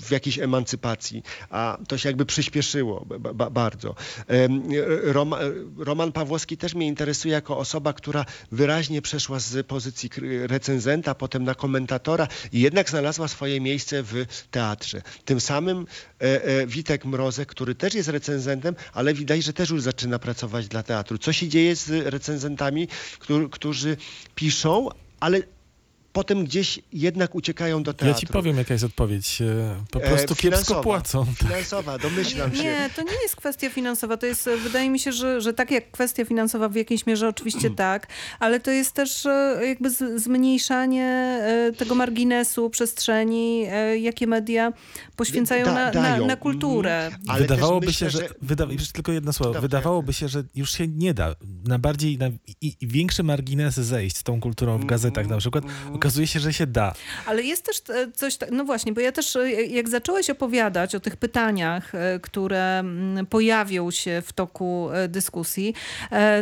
w 0.04 0.12
jakiejś 0.12 0.40
emancypacji, 0.40 1.24
a 1.50 1.78
to 1.88 1.98
się 1.98 2.10
jakby 2.10 2.26
przyspieszyło 2.26 3.06
bardzo. 3.52 3.96
Roman, 5.78 6.12
Pawłowski 6.12 6.58
też 6.58 6.76
mnie 6.76 6.88
interesuje 6.88 7.34
jako 7.34 7.58
osoba, 7.58 7.94
która 7.94 8.26
wyraźnie 8.52 9.02
przeszła 9.02 9.40
z 9.40 9.68
pozycji 9.68 10.10
recenzenta, 10.48 11.16
potem 11.16 11.44
na 11.44 11.56
komentatora 11.56 12.28
i 12.52 12.62
jednak 12.62 12.90
znalazła 12.90 13.28
swoje 13.28 13.62
miejsce 13.62 14.04
w 14.04 14.26
teatrze. 14.52 15.02
Tym 15.26 15.42
samym 15.42 15.86
e, 16.22 16.44
e, 16.44 16.68
Witek 16.68 17.06
Mrozek, 17.06 17.48
który 17.50 17.76
też 17.76 17.94
jest 17.94 18.10
recenzentem, 18.10 18.76
ale 18.94 19.14
widać, 19.14 19.44
że 19.44 19.54
też 19.54 19.70
już 19.70 19.82
zaczyna 19.82 20.20
pracować 20.20 20.68
dla 20.68 20.84
teatru. 20.84 21.18
Co 21.18 21.34
się 21.34 21.48
dzieje 21.48 21.76
z 21.76 21.90
recenzentami, 21.90 22.88
którzy 23.52 23.98
piszą, 24.36 24.90
ale 25.20 25.42
potem 26.18 26.44
gdzieś 26.46 26.80
jednak 26.94 27.36
uciekają 27.36 27.84
do 27.84 27.94
teatru. 27.94 28.08
Ja 28.08 28.14
ci 28.14 28.28
powiem, 28.28 28.58
jaka 28.58 28.74
jest 28.74 28.84
odpowiedź. 28.84 29.42
E, 29.42 29.46
Po 29.92 30.04
E, 30.04 30.08
prostu 30.10 30.28
kiepsko 30.36 30.42
finansowa. 30.42 30.82
płacą. 30.84 31.26
Finansowa, 31.40 31.98
domyślam 31.98 32.56
się. 32.56 32.64
Nie, 32.64 32.90
to 32.96 33.02
nie 33.02 33.22
jest 33.24 33.36
kwestia 33.36 33.70
finansowa. 33.70 34.18
To 34.18 34.26
jest, 34.26 34.48
e, 34.48 34.58
wydaje 34.58 34.90
mi 34.90 35.00
się, 35.00 35.12
że, 35.12 35.42
że 35.42 35.54
tak 35.54 35.72
jak 35.72 35.92
kwestia 35.92 36.26
finansowa 36.26 36.70
w 36.70 36.76
jakiejś 36.76 37.06
mierze 37.06 37.28
oczywiście 37.28 37.70
tak, 37.70 38.08
ale 38.40 38.60
to 38.60 38.72
jest 38.72 38.92
też 38.92 39.26
e, 39.26 39.60
jakby 39.66 39.90
zmniejszanie 40.20 41.06
e, 41.06 41.72
tego 41.78 41.96
marginesu 41.96 42.70
przestrzeni, 42.70 43.64
e, 43.70 43.98
jakie 43.98 44.28
media 44.28 44.74
poświęcają 45.16 45.66
Da- 45.66 45.74
na, 45.74 45.92
na, 45.92 46.18
na 46.26 46.36
kulturę. 46.36 47.06
Mhm. 47.06 47.24
Ale 47.28 47.42
Wydawałoby 47.42 47.88
też 47.88 47.96
się, 47.98 48.06
myślę, 48.06 48.22
że, 48.22 48.28
że- 48.28 48.34
Wyda... 48.42 48.66
jeszcze 48.70 48.94
tylko 48.94 49.12
jedno 49.12 49.34
słowo. 49.34 49.54
Dobrze, 49.54 49.62
Wydawałoby 49.62 50.14
się, 50.14 50.28
że 50.28 50.44
już 50.56 50.72
się 50.72 50.88
nie 50.88 51.14
da 51.14 51.36
na 51.68 51.80
bardziej, 51.80 52.18
na 52.18 52.28
i, 52.62 52.74
i 52.82 52.88
większy 52.88 53.24
margines 53.24 53.76
zejść 53.76 54.18
z 54.18 54.24
tą 54.24 54.42
kulturą 54.42 54.78
w 54.78 54.86
gazetach 54.86 55.28
na 55.28 55.38
przykład. 55.38 55.64
Okazuje 55.94 56.07
się, 56.26 56.40
że 56.40 56.54
się 56.54 56.68
da. 56.68 56.94
Ale 57.26 57.44
jest 57.44 57.66
też 57.66 57.82
e, 57.90 58.12
coś, 58.12 58.38
no 58.52 58.64
właśnie, 58.64 58.94
bo 58.94 59.02
ja 59.02 59.12
też 59.12 59.36
e, 59.36 59.52
jak 59.52 59.90
zacząłeś 59.90 60.30
opowiadać 60.30 60.96
o 60.96 61.00
tych 61.00 61.16
pytaniach, 61.18 61.96
e, 61.96 62.20
które 62.20 62.84
pojawią 63.30 63.92
się 63.92 64.22
w 64.26 64.34
toku 64.34 64.90
dyskusji, 65.10 65.74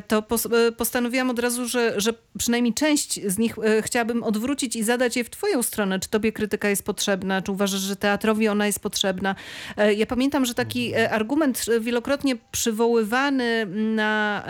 to 0.08 0.22
pos- 0.22 0.72
postanowiłam 0.78 1.30
od 1.30 1.40
razu, 1.40 1.68
że, 1.68 1.94
że 1.98 2.14
przynajmniej 2.38 2.74
część 2.74 3.28
z 3.28 3.38
nich 3.38 3.56
chciałabym 3.82 4.24
odwrócić 4.24 4.76
i 4.76 4.84
zadać 4.84 5.18
je 5.18 5.24
w 5.24 5.30
twoją 5.30 5.64
stronę. 5.64 6.00
Czy 6.00 6.10
tobie 6.10 6.32
krytyka 6.32 6.70
jest 6.70 6.84
potrzebna? 6.84 7.42
Czy 7.42 7.52
uważasz, 7.52 7.82
że 7.82 7.96
teatrowi 7.96 8.48
ona 8.48 8.66
jest 8.66 8.80
potrzebna? 8.80 9.36
Ja 9.98 10.06
pamiętam, 10.06 10.46
że 10.46 10.54
taki 10.54 10.96
argument 10.96 11.66
wielokrotnie 11.80 12.36
przywoływany 12.52 13.66
na 13.96 14.44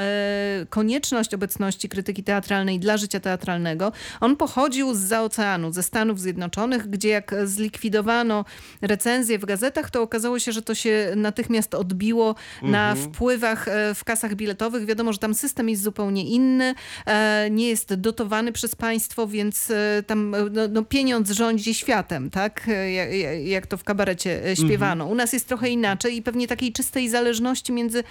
konieczność 0.70 1.34
obecności 1.34 1.90
krytyki 1.90 2.24
teatralnej 2.24 2.80
dla 2.80 2.98
życia 2.98 3.20
teatralnego, 3.20 3.92
on 4.22 4.36
pochodził 4.36 4.95
z 4.96 5.12
oceanu, 5.14 5.74
ze 5.74 5.84
Stanów 5.84 6.20
Zjednoczonych, 6.20 6.90
gdzie 6.90 7.10
jak 7.10 7.36
zlikwidowano 7.44 8.46
recenzje 8.82 9.40
w 9.40 9.46
gazetach, 9.46 9.90
to 9.90 10.02
okazało 10.02 10.40
się, 10.40 10.52
że 10.52 10.62
to 10.62 10.76
się 10.76 11.14
natychmiast 11.16 11.76
odbiło 11.76 12.36
na 12.62 12.96
wpływach 12.96 13.68
e, 13.68 13.96
w 13.96 14.04
kasach 14.04 14.36
biletowych. 14.36 14.86
Wiadomo, 14.86 15.14
że 15.14 15.20
tam 15.20 15.34
system 15.34 15.70
jest 15.70 15.82
zupełnie 15.84 16.26
inny, 16.26 16.76
e, 17.06 17.48
nie 17.52 17.68
jest 17.70 17.94
dotowany 17.94 18.52
przez 18.52 18.76
państwo, 18.76 19.28
więc 19.28 19.72
e, 19.72 20.04
tam 20.08 20.36
no, 20.52 20.62
no, 20.72 20.84
pieniądz 20.84 21.32
rządzi 21.32 21.74
światem, 21.74 22.30
tak? 22.30 22.68
Ja- 22.68 23.06
ja- 23.06 23.34
Jak 23.34 23.68
to 23.68 23.78
w 23.78 23.84
kabarecie 23.84 24.46
e, 24.52 24.56
śpiewano. 24.56 25.06
U 25.06 25.16
nas 25.16 25.34
jest 25.34 25.48
trochę 25.48 25.70
inaczej 25.70 26.16
i 26.16 26.22
pewnie 26.22 26.48
takiej 26.48 26.72
czystej 26.74 27.10
zależności 27.10 27.74
między 27.74 28.04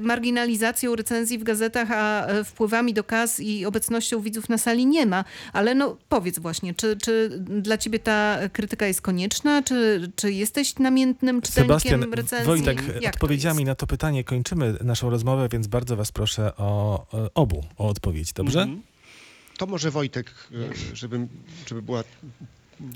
marginalizacją 0.00 0.96
recenzji 0.96 1.38
w 1.38 1.42
gazetach, 1.44 1.88
a 1.90 2.26
wpływami 2.44 2.94
do 2.94 3.04
kas 3.04 3.40
i 3.40 3.66
obecnością 3.66 4.20
widzów 4.20 4.48
na 4.48 4.58
sali 4.58 4.86
nie 4.86 5.06
ma. 5.06 5.24
Ale 5.52 5.74
no 5.74 5.85
powiedz 6.08 6.38
właśnie, 6.38 6.74
czy, 6.74 6.96
czy 6.96 7.30
dla 7.38 7.78
ciebie 7.78 7.98
ta 7.98 8.38
krytyka 8.52 8.86
jest 8.86 9.00
konieczna? 9.00 9.62
Czy, 9.62 10.10
czy 10.16 10.32
jesteś 10.32 10.78
namiętnym 10.78 11.42
czytelnikiem 11.42 11.80
Sebastian, 11.80 12.12
recenzji? 12.12 12.46
Wojtek, 12.46 12.82
Jak 13.02 13.02
to 13.02 13.08
odpowiedziami 13.08 13.60
jest? 13.60 13.66
na 13.66 13.74
to 13.74 13.86
pytanie 13.86 14.24
kończymy 14.24 14.74
naszą 14.84 15.10
rozmowę, 15.10 15.48
więc 15.52 15.66
bardzo 15.66 15.96
was 15.96 16.12
proszę 16.12 16.56
o, 16.56 17.06
o 17.12 17.30
obu 17.34 17.64
o 17.78 17.88
odpowiedź, 17.88 18.32
dobrze? 18.32 18.62
Mhm. 18.62 18.82
To 19.58 19.66
może 19.66 19.90
Wojtek, 19.90 20.34
e, 20.52 20.96
żeby, 20.96 21.28
żeby 21.66 21.82
była 21.82 22.04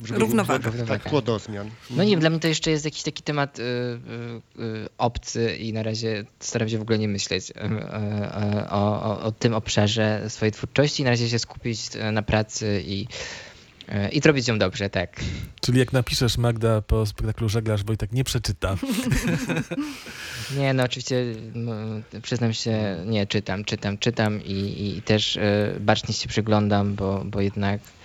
żeby 0.05 0.21
Równowaga. 0.21 0.73
Tak, 0.89 1.09
tło 1.09 1.23
do 1.23 1.39
zmian. 1.39 1.71
No 1.91 2.05
nie, 2.05 2.17
dla 2.17 2.31
mnie 2.31 2.41
to 2.41 2.49
jeszcze 2.49 2.71
jest 2.71 2.85
jakiś 2.85 3.03
taki 3.03 3.23
temat 3.23 3.59
y, 3.59 3.63
y, 3.63 4.63
y, 4.63 4.89
obcy 4.99 5.57
i 5.57 5.73
na 5.73 5.83
razie 5.83 6.25
staram 6.41 6.69
się 6.69 6.79
w 6.79 6.83
ogóle 6.83 6.99
nie 6.99 7.09
myśleć 7.09 7.51
y, 7.51 7.55
y, 7.55 8.71
o, 8.71 9.03
o, 9.03 9.23
o 9.23 9.33
tym 9.33 9.55
obszarze 9.55 10.25
swojej 10.29 10.53
twórczości. 10.53 11.05
Na 11.05 11.11
razie 11.11 11.29
się 11.29 11.39
skupić 11.39 11.81
na 12.13 12.23
pracy 12.23 12.83
i, 12.87 13.07
i 14.13 14.21
zrobić 14.21 14.49
ją 14.49 14.59
dobrze, 14.59 14.91
tak. 14.91 15.21
Czyli 15.61 15.79
jak 15.79 15.93
napiszesz 15.93 16.39
Magda 16.39 16.83
po 16.83 17.07
spektaklu 17.07 17.49
Żeglarz, 17.49 17.85
Wojtek 17.85 18.13
nie 18.13 18.25
przeczyta. 18.25 18.77
Nie, 20.59 20.75
no 20.75 20.83
oczywiście 20.85 21.25
przyznam 22.23 22.53
się, 22.53 22.97
nie, 23.07 23.27
czytam, 23.27 23.65
czytam, 23.65 23.99
czytam 23.99 24.43
i, 24.45 24.93
i 24.97 25.03
też 25.03 25.37
y, 25.37 25.77
bacznie 25.81 26.15
się 26.15 26.29
przyglądam, 26.29 26.95
bo, 26.95 27.23
bo 27.25 27.41
jednak 27.41 27.81
y, 27.81 28.00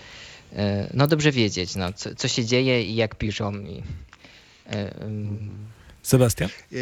no 0.94 1.08
dobrze 1.08 1.32
wiedzieć, 1.32 1.76
no, 1.76 1.94
co, 1.94 2.16
co 2.16 2.28
się 2.28 2.46
dzieje 2.46 2.84
i 2.84 2.96
jak 2.96 3.16
piszą. 3.16 3.54
I, 3.54 3.84
ym, 5.04 5.50
Sebastian? 6.06 6.50
E, 6.50 6.76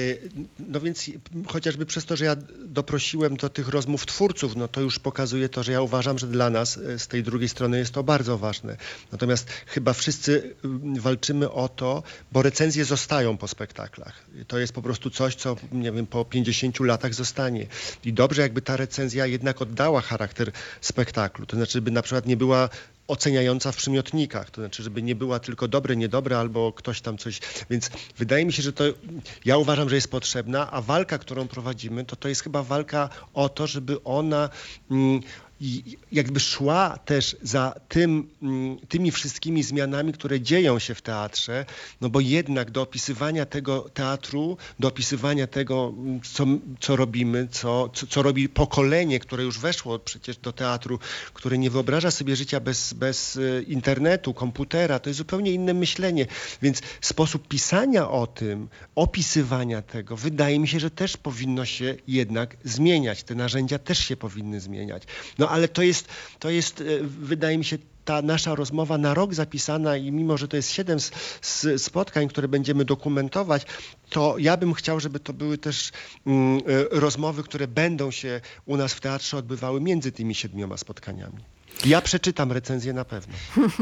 No 0.59 0.79
więc 0.79 1.09
chociażby 1.47 1.85
przez 1.85 2.05
to, 2.05 2.15
że 2.15 2.25
ja 2.25 2.35
doprosiłem 2.65 3.37
do 3.37 3.49
tych 3.49 3.67
rozmów 3.67 4.05
twórców, 4.05 4.55
no 4.55 4.67
to 4.67 4.81
już 4.81 4.99
pokazuje 4.99 5.49
to, 5.49 5.63
że 5.63 5.71
ja 5.71 5.81
uważam, 5.81 6.19
że 6.19 6.27
dla 6.27 6.49
nas 6.49 6.77
e, 6.77 6.99
z 6.99 7.07
tej 7.07 7.23
drugiej 7.23 7.49
strony 7.49 7.77
jest 7.77 7.91
to 7.91 8.03
bardzo 8.03 8.37
ważne. 8.37 8.77
Natomiast 9.11 9.49
chyba 9.65 9.93
wszyscy 9.93 10.55
mm, 10.65 10.99
walczymy 10.99 11.51
o 11.51 11.69
to, 11.69 12.03
bo 12.31 12.41
recenzje 12.41 12.85
zostają 12.85 13.37
po 13.37 13.47
spektaklach. 13.47 14.25
To 14.47 14.59
jest 14.59 14.73
po 14.73 14.81
prostu 14.81 15.09
coś, 15.09 15.35
co 15.35 15.55
nie 15.71 15.91
wiem, 15.91 16.07
po 16.07 16.25
50 16.25 16.79
latach 16.79 17.13
zostanie. 17.13 17.67
I 18.05 18.13
dobrze, 18.13 18.41
jakby 18.41 18.61
ta 18.61 18.77
recenzja 18.77 19.25
jednak 19.25 19.61
oddała 19.61 20.01
charakter 20.01 20.51
spektaklu. 20.81 21.45
To 21.45 21.55
znaczy, 21.55 21.71
żeby 21.71 21.91
na 21.91 22.01
przykład 22.01 22.25
nie 22.25 22.37
była 22.37 22.69
oceniająca 23.07 23.71
w 23.71 23.75
przymiotnikach, 23.75 24.51
to 24.51 24.61
znaczy, 24.61 24.83
żeby 24.83 25.01
nie 25.01 25.15
była 25.15 25.39
tylko 25.39 25.67
dobre, 25.67 25.95
niedobre, 25.95 26.37
albo 26.39 26.73
ktoś 26.73 27.01
tam 27.01 27.17
coś. 27.17 27.39
Więc 27.69 27.89
wydaje 28.17 28.45
mi 28.45 28.53
się, 28.53 28.61
że 28.61 28.73
to 28.73 28.83
ja 29.46 29.58
uważam, 29.58 29.89
że 29.89 29.96
jest 29.96 30.12
potrzebna, 30.12 30.72
a 30.72 30.82
walka, 30.82 31.17
którą 31.17 31.48
prowadzimy, 31.48 32.05
to 32.05 32.15
to 32.15 32.27
jest 32.27 32.43
chyba 32.43 32.63
walka 32.63 33.10
o 33.34 33.50
to, 33.50 33.67
żeby 33.67 34.03
ona 34.03 34.50
mm, 34.91 35.22
i 35.63 35.98
jakby 36.12 36.39
szła 36.39 36.98
też 37.05 37.36
za 37.41 37.75
tym, 37.88 38.29
mm, 38.41 38.77
tymi 38.88 39.12
wszystkimi 39.12 39.63
zmianami, 39.63 40.13
które 40.13 40.41
dzieją 40.41 40.79
się 40.79 40.96
w 40.96 41.01
teatrze, 41.01 41.65
no 42.01 42.10
bo 42.10 42.20
jednak 42.20 42.72
do 42.72 42.82
opisywania 42.82 43.46
tego 43.46 43.89
teatru, 43.93 44.58
do 44.79 44.88
opisywania 44.88 45.48
tego, 45.48 45.93
mm, 45.98 46.22
co, 46.22 46.46
co 46.79 46.96
robimy, 46.96 47.48
co, 47.51 47.89
co, 47.89 48.08
co 48.08 48.22
robi 48.22 48.50
pokolenie, 48.50 49.20
które 49.20 49.43
już 49.43 49.60
weszło 49.60 50.00
przecież 50.00 50.38
do 50.38 50.53
teatru, 50.53 51.00
które 51.34 51.58
nie 51.58 51.70
wyobraża 51.70 52.12
sobie 52.12 52.36
życia 52.36 52.60
bez, 52.60 52.93
bez 52.93 53.38
e, 53.38 53.62
internetu, 53.62 54.34
komputera, 54.34 55.00
to 55.00 55.10
jest 55.10 55.17
zupełnie 55.17 55.51
inne 55.51 55.74
myślenie. 55.74 56.25
Więc 56.62 56.82
sposób 57.01 57.48
pisania 57.48 58.10
o 58.10 58.27
tym, 58.27 58.67
opisywania 58.96 59.82
tego, 59.82 60.17
wydaje 60.17 60.60
mi 60.60 60.67
się, 60.67 60.79
że 60.79 60.91
też 60.91 61.17
powinno 61.17 61.65
się 61.65 61.96
jednak 62.08 62.58
zmieniać. 62.63 63.24
Te 63.24 63.36
narzędzia 63.36 63.79
też 63.79 64.00
się 64.00 64.17
powinny 64.17 64.60
zmieniać. 64.60 65.03
No 65.38 65.52
ale 65.53 65.67
to 65.67 65.81
jest, 65.81 66.07
to 66.39 66.50
jest 66.50 66.81
e, 66.81 66.83
wydaje 67.03 67.57
mi 67.57 67.65
się, 67.65 67.77
ta 68.05 68.22
nasza 68.22 68.55
rozmowa 68.55 68.98
na 68.98 69.13
rok 69.13 69.33
zapisana 69.33 69.98
i 69.98 70.12
mimo, 70.12 70.38
że 70.38 70.48
to 70.48 70.55
jest 70.55 70.72
siedem 70.72 71.00
spotkań, 71.77 72.27
które 72.27 72.48
będziemy 72.48 72.86
dokumentować, 72.86 73.65
to 74.10 74.36
ja 74.38 74.57
bym 74.57 74.74
chciał, 74.74 75.00
żeby 75.00 75.19
to 75.19 75.33
były 75.33 75.57
też 75.57 75.91
mm, 76.27 76.57
e, 76.57 76.62
rozmowy, 77.00 77.43
które 77.43 77.67
będą 77.67 78.12
się 78.12 78.41
u 78.65 78.77
nas 78.77 78.93
w 78.93 79.00
teatrze 79.00 79.38
odbywały 79.38 79.81
między 79.81 80.12
tymi 80.12 80.36
siedmioma 80.36 80.77
spotkaniami. 80.77 81.43
Ja 81.85 82.01
przeczytam 82.01 82.51
recenzję 82.51 82.93
na 82.93 83.05
pewno. 83.05 83.33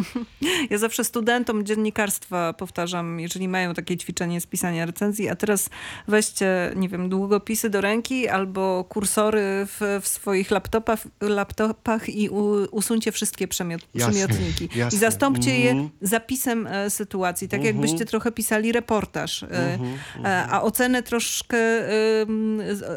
Ja 0.69 0.77
zawsze 0.77 1.03
studentom 1.03 1.65
dziennikarstwa 1.65 2.53
powtarzam, 2.53 3.19
jeżeli 3.19 3.47
mają 3.47 3.73
takie 3.73 3.97
ćwiczenie 3.97 4.41
z 4.41 4.45
pisania 4.45 4.85
recenzji, 4.85 5.29
a 5.29 5.35
teraz 5.35 5.69
weźcie, 6.07 6.71
nie 6.75 6.89
wiem, 6.89 7.09
długopisy 7.09 7.69
do 7.69 7.81
ręki 7.81 8.27
albo 8.27 8.83
kursory 8.89 9.41
w, 9.65 9.99
w 10.01 10.07
swoich 10.07 10.51
laptopach, 10.51 10.99
laptopach 11.21 12.09
i 12.09 12.29
u, 12.29 12.67
usuńcie 12.71 13.11
wszystkie 13.11 13.47
przemiot, 13.47 13.81
Jasne, 13.95 14.27
przymiotniki. 14.27 14.79
jasne. 14.79 14.97
I 14.97 14.99
zastąpcie 14.99 15.59
je 15.59 15.71
Mhm. 15.71 15.89
zapisem 16.01 16.67
e, 16.67 16.89
sytuacji, 16.89 17.47
tak 17.49 17.59
Mhm. 17.59 17.75
jakbyście 17.75 18.05
trochę 18.05 18.31
pisali 18.31 18.71
reportaż. 18.71 19.43
E, 19.43 19.47
Mhm, 19.49 19.97
e, 20.25 20.47
a 20.47 20.61
ocenę 20.61 21.03
troszkę, 21.03 21.57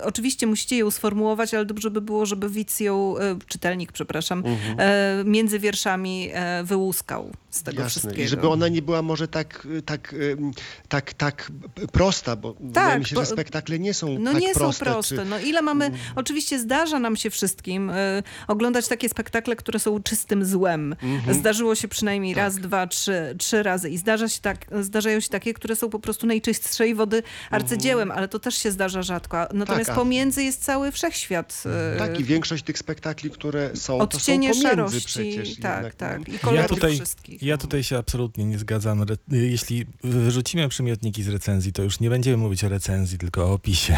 oczywiście 0.04 0.46
musicie 0.46 0.76
ją 0.78 0.90
sformułować, 0.90 1.54
ale 1.54 1.64
dobrze 1.64 1.90
by 1.90 2.00
było, 2.00 2.26
żeby 2.26 2.50
widz 2.50 2.80
ją, 2.80 3.18
e, 3.18 3.36
czytelnik, 3.46 3.92
przepraszam, 3.92 4.38
Mhm. 4.46 4.80
E, 4.84 5.24
między 5.24 5.58
wierszami 5.58 6.30
e, 6.32 6.64
wyłuskał 6.64 7.30
z 7.50 7.62
tego 7.62 7.82
Jasne. 7.82 7.90
wszystkiego. 7.90 8.22
I 8.22 8.28
żeby 8.28 8.48
ona 8.48 8.68
nie 8.68 8.82
była 8.82 9.02
może 9.02 9.28
tak, 9.28 9.68
tak, 9.84 10.14
em, 10.32 10.50
tak, 10.88 11.14
tak 11.14 11.52
prosta, 11.92 12.36
bo 12.36 12.54
wydaje 12.60 12.98
mi 12.98 13.04
się, 13.06 13.16
że 13.16 13.26
spektakle 13.26 13.78
nie 13.78 13.94
są 13.94 14.18
No 14.18 14.32
tak 14.32 14.42
nie 14.42 14.54
proste. 14.54 14.84
są 14.84 14.84
proste. 14.92 15.14
Czy... 15.14 15.20
Mm. 15.20 15.28
No 15.30 15.38
ile 15.38 15.62
mamy, 15.62 15.90
oczywiście 16.16 16.58
zdarza 16.58 16.98
nam 16.98 17.16
się 17.16 17.30
wszystkim 17.30 17.90
y, 17.90 18.22
oglądać 18.48 18.88
takie 18.88 19.08
spektakle, 19.08 19.56
które 19.56 19.78
są 19.78 20.02
czystym 20.02 20.44
złem. 20.44 20.96
Mhm. 21.02 21.38
Zdarzyło 21.38 21.74
się 21.74 21.88
przynajmniej 21.88 22.34
Tak. 22.34 22.44
raz, 22.44 22.56
dwa, 22.56 22.86
trzy, 22.86 23.34
trzy 23.38 23.62
razy 23.62 23.90
i 23.90 23.98
zdarza 23.98 24.28
się 24.28 24.40
tak, 24.40 24.66
zdarzają 24.80 25.20
się 25.20 25.28
takie, 25.28 25.54
które 25.54 25.76
są 25.76 25.90
po 25.90 25.98
prostu 25.98 26.26
najczystszej 26.26 26.94
wody 26.94 27.22
arcydziełem, 27.50 28.10
ale 28.10 28.28
to 28.28 28.38
też 28.38 28.54
się 28.58 28.70
zdarza 28.70 29.02
rzadko. 29.02 29.36
Natomiast 29.36 29.68
Mhm. 29.70 29.84
Tak, 29.86 29.96
a- 29.96 29.98
pomiędzy 30.00 30.42
jest 30.42 30.64
cały 30.64 30.92
wszechświat. 30.92 31.62
y, 31.94 31.98
Tak, 31.98 32.20
i 32.20 32.24
większość 32.24 32.64
tych 32.64 32.78
spektakli, 32.78 33.30
które 33.30 33.70
są, 33.76 33.98
to 34.06 34.18
są 34.20 34.32
szarości, 34.76 35.06
przecież. 35.06 35.56
tak, 35.56 35.94
tak. 35.94 36.28
no. 36.28 36.34
I 36.34 36.38
kolorów 36.38 36.68
tutaj- 36.70 36.94
wszystkich. 36.94 37.42
Ja 37.42 37.58
tutaj 37.58 37.82
się 37.84 37.98
absolutnie 37.98 38.44
nie 38.44 38.58
zgadzam. 38.58 39.02
Re- 39.02 39.16
Jeśli 39.30 39.86
wyrzucimy 40.04 40.68
przymiotniki 40.68 41.22
z 41.22 41.28
recenzji, 41.28 41.72
to 41.72 41.82
już 41.82 42.00
nie 42.00 42.10
będziemy 42.10 42.36
mówić 42.36 42.64
o 42.64 42.68
recenzji, 42.68 43.18
tylko 43.18 43.44
o 43.44 43.52
opisie. 43.52 43.96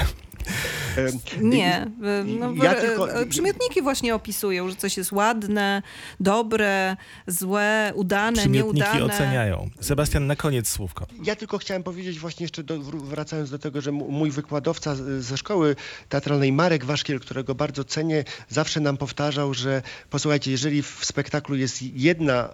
Nie, 1.41 1.83
y, 1.85 2.25
no, 2.25 2.53
Ja 2.65 2.75
tylko- 2.75 3.21
y, 3.23 3.27
przymiotniki 3.27 3.83
właśnie 3.83 4.15
opisują, 4.15 4.69
że 4.71 4.77
coś 4.77 4.97
jest 4.97 5.13
ładne, 5.13 5.83
dobre, 6.21 6.97
złe, 7.27 7.93
udane, 7.95 8.37
Przymiotniki 8.39 8.87
nieudane. 8.93 9.15
oceniają. 9.15 9.71
Sebastian, 9.81 10.27
na 10.27 10.37
koniec 10.37 10.69
słówko. 10.69 11.07
Ja 11.25 11.37
tylko 11.37 11.59
chciałem 11.59 11.83
powiedzieć 11.83 12.19
właśnie 12.19 12.45
jeszcze, 12.45 12.63
do, 12.63 12.79
wr- 12.79 13.03
wracając 13.03 13.51
do 13.51 13.59
tego, 13.59 13.81
że 13.81 13.93
mój 13.93 14.31
wykładowca 14.31 14.95
ze 15.21 15.37
szkoły 15.37 15.77
teatralnej, 16.09 16.53
Marek 16.53 16.85
Waszkiel, 16.85 17.21
którego 17.21 17.55
bardzo 17.55 17.85
cenię, 17.85 18.25
zawsze 18.49 18.81
nam 18.81 18.97
powtarzał, 18.97 19.55
że 19.55 19.83
posłuchajcie, 20.11 20.51
jeżeli 20.51 20.83
w 20.83 20.99
spektaklu 21.03 21.57
jest 21.57 21.83
jedna 21.83 22.49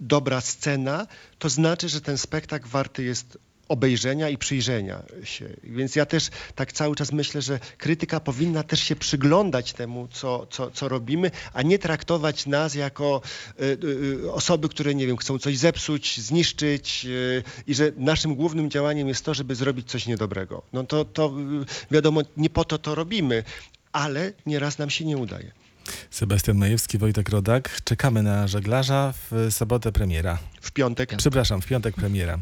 dobra 0.00 0.40
scena, 0.40 1.06
to 1.38 1.48
znaczy, 1.48 1.88
że 1.88 2.00
ten 2.00 2.18
spektakl 2.18 2.68
warty 2.68 3.02
jest 3.04 3.38
obejrzenia 3.70 4.28
i 4.28 4.38
przyjrzenia 4.38 5.02
się. 5.24 5.48
Więc 5.64 5.96
ja 5.96 6.06
też 6.06 6.28
tak 6.54 6.72
cały 6.72 6.96
czas 6.96 7.12
myślę, 7.12 7.42
że 7.42 7.60
krytyka 7.78 8.20
powinna 8.20 8.62
też 8.62 8.80
się 8.80 8.96
przyglądać 8.96 9.72
temu, 9.72 10.08
co, 10.08 10.46
co, 10.50 10.70
co 10.70 10.88
robimy, 10.88 11.30
a 11.52 11.62
nie 11.62 11.78
traktować 11.78 12.46
nas 12.46 12.74
jako 12.74 13.22
y, 13.60 13.78
y, 13.84 14.32
osoby, 14.32 14.68
które, 14.68 14.94
nie 14.94 15.06
wiem, 15.06 15.16
chcą 15.16 15.38
coś 15.38 15.58
zepsuć, 15.58 16.20
zniszczyć 16.20 17.06
y, 17.06 17.42
i 17.66 17.74
że 17.74 17.92
naszym 17.96 18.34
głównym 18.34 18.70
działaniem 18.70 19.08
jest 19.08 19.24
to, 19.24 19.34
żeby 19.34 19.54
zrobić 19.54 19.90
coś 19.90 20.06
niedobrego. 20.06 20.62
No 20.72 20.84
to, 20.84 21.04
to 21.04 21.34
wiadomo, 21.90 22.20
nie 22.36 22.50
po 22.50 22.64
to 22.64 22.78
to 22.78 22.94
robimy, 22.94 23.44
ale 23.92 24.32
nieraz 24.46 24.78
nam 24.78 24.90
się 24.90 25.04
nie 25.04 25.16
udaje. 25.16 25.52
Sebastian 26.10 26.56
Majewski, 26.56 26.98
Wojtek 26.98 27.28
Rodak. 27.28 27.80
Czekamy 27.84 28.22
na 28.22 28.48
żeglarza 28.48 29.14
w 29.30 29.48
sobotę 29.50 29.92
premiera. 29.92 30.38
W 30.60 30.70
piątek. 30.70 31.16
Przepraszam, 31.16 31.62
w 31.62 31.66
piątek 31.66 31.94
premiera. 31.94 32.38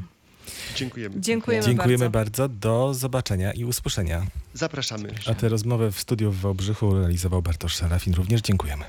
Dziękujemy. 0.77 1.21
Dziękujemy, 1.21 1.67
Dziękujemy 1.67 2.11
bardzo. 2.11 2.43
bardzo. 2.43 2.61
Do 2.61 2.95
zobaczenia 2.95 3.53
i 3.53 3.65
usłyszenia. 3.65 4.27
Zapraszamy. 4.55 5.15
A 5.27 5.35
tę 5.35 5.49
rozmowę 5.49 5.93
w 5.93 6.01
studiu 6.01 6.31
w 6.33 6.41
Wałbrzychu 6.41 6.95
realizował 6.95 7.43
Bartosz 7.43 7.77
Serafin. 7.77 8.15
Również 8.15 8.41
dziękujemy. 8.41 8.85